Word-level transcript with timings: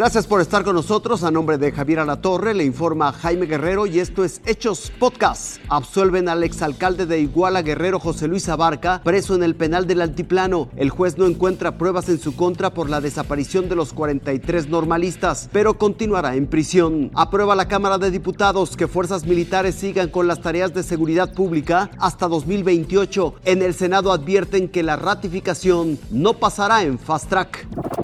Gracias 0.00 0.26
por 0.26 0.40
estar 0.40 0.64
con 0.64 0.76
nosotros. 0.76 1.24
A 1.24 1.30
nombre 1.30 1.58
de 1.58 1.72
Javier 1.72 1.98
Alatorre 1.98 2.54
le 2.54 2.64
informa 2.64 3.12
Jaime 3.12 3.44
Guerrero 3.44 3.84
y 3.84 3.98
esto 3.98 4.24
es 4.24 4.40
Hechos 4.46 4.90
Podcast. 4.98 5.58
Absuelven 5.68 6.30
al 6.30 6.42
exalcalde 6.42 7.04
de 7.04 7.20
Iguala 7.20 7.60
Guerrero 7.60 8.00
José 8.00 8.26
Luis 8.26 8.48
Abarca, 8.48 9.02
preso 9.04 9.34
en 9.34 9.42
el 9.42 9.54
penal 9.54 9.86
del 9.86 10.00
Altiplano. 10.00 10.70
El 10.74 10.88
juez 10.88 11.18
no 11.18 11.26
encuentra 11.26 11.76
pruebas 11.76 12.08
en 12.08 12.18
su 12.18 12.34
contra 12.34 12.72
por 12.72 12.88
la 12.88 13.02
desaparición 13.02 13.68
de 13.68 13.76
los 13.76 13.92
43 13.92 14.70
normalistas, 14.70 15.50
pero 15.52 15.76
continuará 15.76 16.34
en 16.34 16.46
prisión. 16.46 17.10
Aprueba 17.14 17.54
la 17.54 17.68
Cámara 17.68 17.98
de 17.98 18.10
Diputados 18.10 18.78
que 18.78 18.88
fuerzas 18.88 19.26
militares 19.26 19.74
sigan 19.74 20.08
con 20.08 20.26
las 20.26 20.40
tareas 20.40 20.72
de 20.72 20.82
seguridad 20.82 21.34
pública 21.34 21.90
hasta 21.98 22.26
2028. 22.26 23.34
En 23.44 23.60
el 23.60 23.74
Senado 23.74 24.12
advierten 24.12 24.70
que 24.70 24.82
la 24.82 24.96
ratificación 24.96 25.98
no 26.10 26.32
pasará 26.38 26.84
en 26.84 26.98
fast 26.98 27.28
track. 27.28 27.99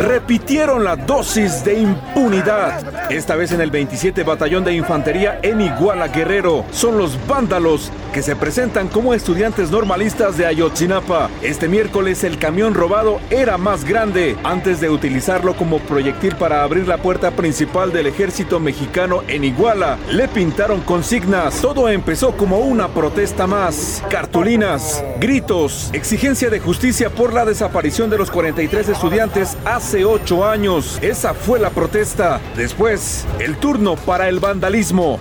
Repitieron 0.00 0.84
la 0.84 0.96
dosis 0.96 1.64
de 1.64 1.80
impunidad. 1.80 3.10
Esta 3.10 3.36
vez 3.36 3.52
en 3.52 3.60
el 3.60 3.70
27 3.70 4.22
Batallón 4.22 4.64
de 4.64 4.74
Infantería 4.74 5.38
en 5.42 5.60
Iguala 5.60 6.08
Guerrero. 6.08 6.64
Son 6.70 6.98
los 6.98 7.18
vándalos 7.26 7.90
que 8.12 8.22
se 8.22 8.36
presentan 8.36 8.88
como 8.88 9.14
estudiantes 9.14 9.70
normalistas 9.70 10.36
de 10.36 10.46
Ayotzinapa. 10.46 11.30
Este 11.42 11.68
miércoles 11.68 12.22
el 12.22 12.38
camión 12.38 12.74
robado 12.74 13.20
era 13.30 13.58
más 13.58 13.84
grande. 13.84 14.36
Antes 14.44 14.80
de 14.80 14.90
utilizarlo 14.90 15.56
como 15.56 15.78
proyectil 15.80 16.36
para 16.36 16.62
abrir 16.62 16.86
la 16.86 16.98
puerta 16.98 17.30
principal 17.30 17.92
del 17.92 18.06
ejército 18.06 18.60
mexicano 18.60 19.22
en 19.26 19.44
Iguala, 19.44 19.98
le 20.10 20.28
pintaron 20.28 20.80
consignas. 20.82 21.60
Todo 21.60 21.88
empezó 21.88 22.36
como 22.36 22.58
una 22.58 22.88
protesta 22.88 23.46
más. 23.46 24.02
Cartulinas, 24.10 25.02
gritos, 25.18 25.90
exigencia 25.92 26.50
de 26.50 26.60
justicia 26.60 27.10
por 27.10 27.32
la 27.32 27.44
desaparición 27.44 28.10
de 28.10 28.18
los 28.18 28.30
43 28.30 28.88
estudiantes 28.90 29.23
hace 29.64 30.04
ocho 30.04 30.46
años. 30.46 30.98
Esa 31.00 31.32
fue 31.32 31.58
la 31.58 31.70
protesta. 31.70 32.40
Después, 32.56 33.26
el 33.38 33.56
turno 33.56 33.96
para 33.96 34.28
el 34.28 34.38
vandalismo. 34.38 35.18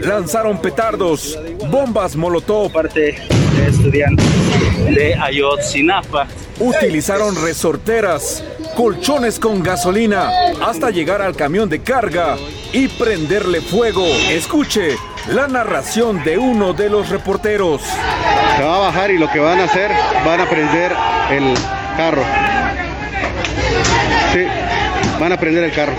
Lanzaron 0.00 0.60
petardos, 0.60 1.38
bombas 1.70 2.14
molotov. 2.14 2.70
Parte 2.72 3.16
de 3.56 3.66
estudiantes 3.68 4.26
de 4.94 5.14
Ayotzinapa. 5.14 6.26
Utilizaron 6.60 7.34
resorteras, 7.42 8.44
colchones 8.76 9.38
con 9.38 9.62
gasolina, 9.62 10.30
hasta 10.64 10.90
llegar 10.90 11.22
al 11.22 11.34
camión 11.34 11.68
de 11.68 11.80
carga 11.80 12.36
y 12.72 12.88
prenderle 12.88 13.60
fuego. 13.60 14.04
Escuche 14.28 14.96
la 15.28 15.48
narración 15.48 16.22
de 16.22 16.38
uno 16.38 16.72
de 16.72 16.90
los 16.90 17.08
reporteros. 17.08 17.82
Se 18.56 18.62
va 18.62 18.76
a 18.76 18.78
bajar 18.80 19.10
y 19.10 19.18
lo 19.18 19.30
que 19.30 19.38
van 19.38 19.58
a 19.60 19.64
hacer, 19.64 19.90
van 20.24 20.40
a 20.40 20.48
prender 20.48 20.92
el 21.30 21.54
carro. 21.96 22.22
Sí, 24.32 24.46
van 25.18 25.32
a 25.32 25.36
prender 25.36 25.64
el 25.64 25.72
carro. 25.72 25.94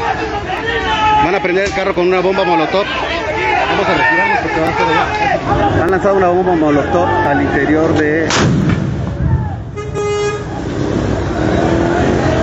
Van 1.23 1.36
a 1.36 1.40
prender 1.42 1.66
el 1.66 1.73
carro 1.73 1.96
con 1.96 2.08
una 2.08 2.20
bomba 2.20 2.44
molotov. 2.44 2.86
Vamos 2.86 3.90
a 3.90 3.94
retirarnos 3.94 4.40
porque 4.40 4.59
va 4.62 4.68
a 4.68 4.78
ser 4.78 4.86
allá. 4.88 5.84
Han 5.84 5.92
lanzado 5.92 6.16
una 6.16 6.28
bomba 6.30 6.56
molotov 6.56 7.08
al 7.28 7.42
interior 7.42 7.94
de 7.94 8.28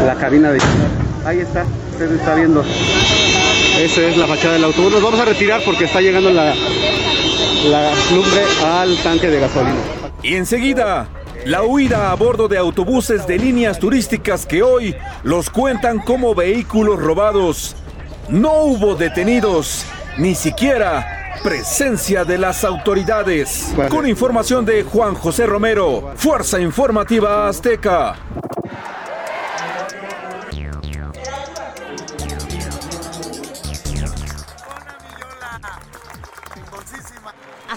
la 0.07 0.15
cabina 0.17 0.51
de... 0.51 0.61
Ahí 1.25 1.39
está, 1.39 1.65
usted 1.93 2.13
está 2.13 2.35
viendo. 2.35 2.65
Esa 3.79 4.03
es 4.03 4.17
la 4.17 4.27
fachada 4.27 4.55
del 4.55 4.65
autobús. 4.65 4.93
Nos 4.93 5.03
vamos 5.03 5.21
a 5.21 5.25
retirar 5.25 5.63
porque 5.65 5.85
está 5.85 6.01
llegando 6.01 6.31
la, 6.31 6.55
la 7.65 7.93
lumbre 8.15 8.43
al 8.65 8.97
tanque 9.03 9.29
de 9.29 9.41
gasolina. 9.41 9.77
Y 10.23 10.35
enseguida, 10.35 11.09
la 11.47 11.63
huida 11.63 12.13
a 12.13 12.15
bordo 12.15 12.49
de 12.49 12.59
autobuses 12.59 13.27
de 13.27 13.39
líneas 13.39 13.79
turísticas 13.79 14.47
que 14.47 14.63
hoy 14.63 14.95
los 15.25 15.51
cuentan 15.51 15.99
como 15.99 16.35
vehículos 16.35 17.01
robados. 17.01 17.75
No 18.29 18.53
hubo 18.63 18.95
detenidos, 18.95 19.85
ni 20.19 20.35
siquiera 20.35 21.23
presencia 21.43 22.25
de 22.25 22.39
las 22.39 22.65
autoridades. 22.65 23.75
Con 23.89 24.07
información 24.07 24.65
de 24.65 24.85
Juan 24.85 25.15
José 25.15 25.47
Romero, 25.47 26.13
Fuerza 26.17 26.61
Informativa 26.61 27.49
Azteca. 27.49 28.15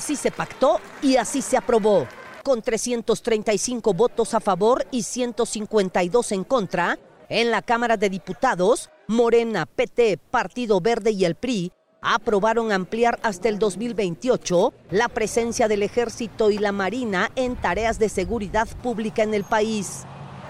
Así 0.05 0.15
se 0.17 0.29
pactó 0.29 0.79
y 1.01 1.15
así 1.15 1.41
se 1.41 1.57
aprobó. 1.57 2.07
Con 2.43 2.61
335 2.61 3.91
votos 3.95 4.35
a 4.35 4.39
favor 4.39 4.85
y 4.91 5.01
152 5.01 6.31
en 6.31 6.43
contra, 6.43 6.99
en 7.27 7.49
la 7.49 7.63
Cámara 7.63 7.97
de 7.97 8.11
Diputados, 8.11 8.91
Morena, 9.07 9.65
PT, 9.65 10.19
Partido 10.29 10.79
Verde 10.79 11.09
y 11.09 11.25
el 11.25 11.33
PRI 11.33 11.71
aprobaron 12.03 12.71
ampliar 12.71 13.17
hasta 13.23 13.49
el 13.49 13.57
2028 13.57 14.75
la 14.91 15.09
presencia 15.09 15.67
del 15.67 15.81
Ejército 15.81 16.51
y 16.51 16.59
la 16.59 16.71
Marina 16.71 17.31
en 17.35 17.55
tareas 17.55 17.97
de 17.97 18.09
seguridad 18.09 18.67
pública 18.83 19.23
en 19.23 19.33
el 19.33 19.43
país. 19.43 20.03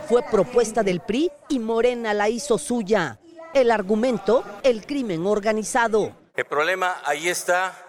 Fue 0.09 0.21
propuesta 0.21 0.83
del 0.83 0.99
PRI 0.99 1.31
y 1.47 1.59
Morena 1.59 2.13
la 2.13 2.27
hizo 2.27 2.57
suya. 2.57 3.19
El 3.53 3.71
argumento, 3.71 4.43
el 4.63 4.85
crimen 4.85 5.25
organizado. 5.25 6.11
El 6.35 6.43
problema 6.43 6.97
ahí 7.05 7.29
está 7.29 7.84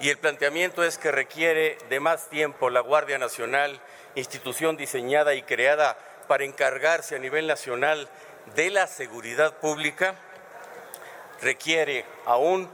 y 0.00 0.10
el 0.10 0.18
planteamiento 0.18 0.84
es 0.84 0.98
que 0.98 1.10
requiere 1.10 1.78
de 1.88 2.00
más 2.00 2.28
tiempo 2.28 2.70
la 2.70 2.80
Guardia 2.80 3.18
Nacional, 3.18 3.80
institución 4.14 4.76
diseñada 4.76 5.34
y 5.34 5.42
creada 5.42 5.96
para 6.28 6.44
encargarse 6.44 7.16
a 7.16 7.18
nivel 7.18 7.46
nacional 7.46 8.08
de 8.54 8.70
la 8.70 8.86
seguridad 8.86 9.54
pública, 9.54 10.14
requiere 11.40 12.04
aún 12.24 12.68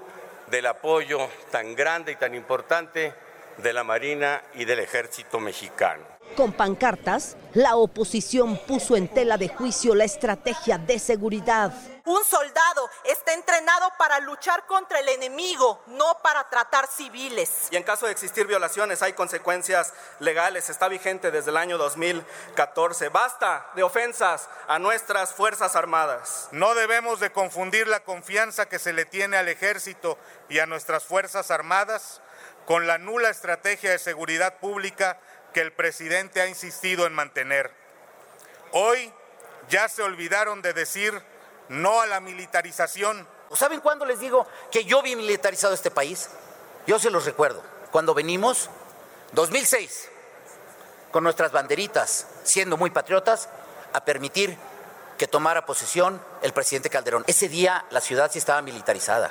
del 0.48 0.66
apoyo 0.66 1.28
tan 1.50 1.74
grande 1.74 2.12
y 2.12 2.16
tan 2.16 2.34
importante 2.34 3.14
de 3.58 3.72
la 3.72 3.84
Marina 3.84 4.42
y 4.54 4.64
del 4.64 4.80
Ejército 4.80 5.38
mexicano. 5.40 6.11
Con 6.36 6.54
pancartas, 6.54 7.36
la 7.52 7.76
oposición 7.76 8.58
puso 8.66 8.96
en 8.96 9.06
tela 9.08 9.36
de 9.36 9.48
juicio 9.48 9.94
la 9.94 10.04
estrategia 10.04 10.78
de 10.78 10.98
seguridad. 10.98 11.74
Un 12.04 12.24
soldado 12.24 12.88
está 13.04 13.34
entrenado 13.34 13.92
para 13.98 14.18
luchar 14.20 14.66
contra 14.66 14.98
el 15.00 15.08
enemigo, 15.10 15.82
no 15.88 16.18
para 16.22 16.48
tratar 16.48 16.86
civiles. 16.86 17.68
Y 17.70 17.76
en 17.76 17.82
caso 17.82 18.06
de 18.06 18.12
existir 18.12 18.46
violaciones 18.46 19.02
hay 19.02 19.12
consecuencias 19.12 19.92
legales. 20.20 20.70
Está 20.70 20.88
vigente 20.88 21.30
desde 21.30 21.50
el 21.50 21.58
año 21.58 21.76
2014. 21.76 23.10
Basta 23.10 23.70
de 23.76 23.82
ofensas 23.82 24.48
a 24.68 24.78
nuestras 24.78 25.34
Fuerzas 25.34 25.76
Armadas. 25.76 26.48
No 26.50 26.74
debemos 26.74 27.20
de 27.20 27.30
confundir 27.30 27.86
la 27.88 28.00
confianza 28.00 28.66
que 28.66 28.78
se 28.78 28.94
le 28.94 29.04
tiene 29.04 29.36
al 29.36 29.48
ejército 29.48 30.16
y 30.48 30.60
a 30.60 30.66
nuestras 30.66 31.04
Fuerzas 31.04 31.50
Armadas 31.50 32.22
con 32.66 32.86
la 32.86 32.98
nula 32.98 33.28
estrategia 33.28 33.90
de 33.90 33.98
seguridad 33.98 34.58
pública 34.58 35.18
que 35.52 35.60
el 35.60 35.72
presidente 35.72 36.40
ha 36.40 36.46
insistido 36.46 37.06
en 37.06 37.12
mantener. 37.12 37.70
Hoy 38.72 39.12
ya 39.68 39.88
se 39.88 40.02
olvidaron 40.02 40.62
de 40.62 40.72
decir 40.72 41.22
no 41.68 42.00
a 42.00 42.06
la 42.06 42.20
militarización. 42.20 43.26
¿Saben 43.52 43.80
cuándo 43.80 44.04
les 44.04 44.20
digo 44.20 44.46
que 44.70 44.84
yo 44.84 45.02
vi 45.02 45.16
militarizado 45.16 45.74
este 45.74 45.90
país? 45.90 46.28
Yo 46.86 46.98
se 46.98 47.10
los 47.10 47.24
recuerdo. 47.24 47.62
Cuando 47.90 48.14
venimos, 48.14 48.70
2006, 49.32 50.08
con 51.10 51.24
nuestras 51.24 51.52
banderitas, 51.52 52.26
siendo 52.44 52.76
muy 52.76 52.90
patriotas, 52.90 53.48
a 53.92 54.04
permitir 54.04 54.56
que 55.18 55.28
tomara 55.28 55.66
posesión 55.66 56.20
el 56.42 56.52
presidente 56.52 56.90
Calderón. 56.90 57.24
Ese 57.26 57.48
día 57.48 57.84
la 57.90 58.00
ciudad 58.00 58.30
sí 58.32 58.38
estaba 58.38 58.62
militarizada. 58.62 59.30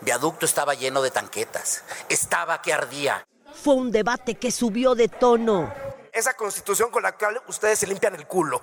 Viaducto 0.00 0.44
estaba 0.44 0.74
lleno 0.74 1.00
de 1.00 1.10
tanquetas. 1.10 1.84
Estaba 2.08 2.60
que 2.60 2.72
ardía. 2.72 3.24
Fue 3.62 3.74
un 3.74 3.92
debate 3.92 4.34
que 4.34 4.50
subió 4.50 4.96
de 4.96 5.06
tono. 5.06 5.72
Esa 6.12 6.34
constitución 6.34 6.90
con 6.90 7.04
la 7.04 7.12
cual 7.12 7.40
ustedes 7.46 7.78
se 7.78 7.86
limpian 7.86 8.12
el 8.16 8.26
culo. 8.26 8.60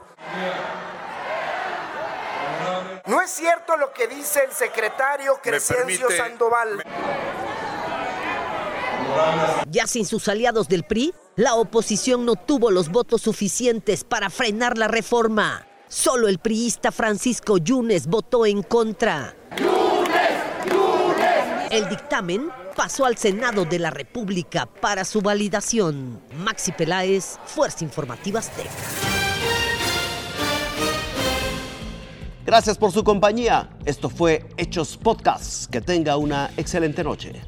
No 3.06 3.22
es 3.22 3.30
cierto 3.30 3.78
lo 3.78 3.94
que 3.94 4.10
dice 4.10 4.44
el 4.44 4.51
secretario 4.51 5.40
Crescencio 5.42 6.10
Sandoval. 6.12 6.84
Ya 9.69 9.88
sin 9.88 10.06
sus 10.06 10.28
aliados 10.28 10.68
del 10.68 10.84
PRI, 10.84 11.13
la 11.38 11.56
oposición 11.56 12.25
no 12.25 12.36
tuvo 12.36 12.69
los 12.69 12.90
votos 12.90 13.22
suficientes 13.22 14.04
para 14.04 14.30
frenar 14.30 14.78
la 14.78 14.90
reforma. 14.90 15.66
Solo 15.88 16.28
el 16.28 16.40
priista 16.40 16.92
Francisco 16.92 17.57
Yunes 17.57 18.06
votó 18.06 18.46
en 18.46 18.63
contra. 18.63 19.34
El 21.72 21.88
dictamen 21.88 22.51
pasó 22.79 23.05
al 23.05 23.17
Senado 23.17 23.65
de 23.65 23.77
la 23.77 23.89
República 23.89 24.65
para 24.65 25.03
su 25.03 25.19
validación. 25.19 26.21
Maxi 26.45 26.71
Peláez, 26.71 27.37
Fuerza 27.43 27.83
Informativa 27.83 28.39
Azteca. 28.39 28.69
Gracias 32.45 32.77
por 32.77 32.93
su 32.93 33.03
compañía. 33.03 33.69
Esto 33.83 34.09
fue 34.09 34.47
Hechos 34.55 34.95
Podcast. 34.95 35.69
Que 35.69 35.81
tenga 35.81 36.15
una 36.15 36.51
excelente 36.55 37.03
noche. 37.03 37.41